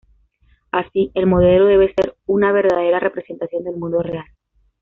Así, 0.71 1.11
el 1.13 1.27
modelo 1.27 1.65
debe 1.67 1.93
ser 1.93 2.17
una 2.25 2.51
verdadera 2.51 2.99
representación 2.99 3.63
del 3.65 3.77
mundo 3.77 4.01
real. 4.01 4.25